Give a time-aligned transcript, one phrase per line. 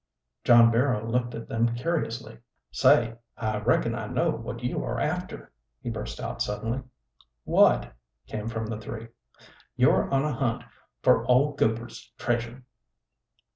[0.43, 2.39] John Barrow looked at them curiously.
[2.71, 6.81] "Say, I reckon I know what you are after!" he burst out suddenly.
[7.43, 7.93] "What?"
[8.25, 9.09] came from the three.
[9.75, 10.63] "You're on a hunt
[11.03, 12.63] for old Goupert's treasure."